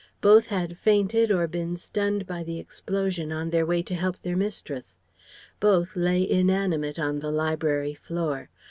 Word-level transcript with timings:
Both 0.19 0.47
had 0.47 0.79
fainted 0.79 1.29
or 1.31 1.45
been 1.45 1.75
stunned 1.75 2.25
by 2.25 2.41
the 2.43 2.57
explosion 2.57 3.31
on 3.31 3.51
their 3.51 3.67
way 3.67 3.83
to 3.83 3.93
help 3.93 4.19
their 4.23 4.35
mistress. 4.35 4.97
Both 5.59 5.95
lay 5.95 6.27
inanimate 6.27 6.97
on 6.97 7.19
the 7.19 7.29
library 7.29 7.93
floor. 7.93 8.49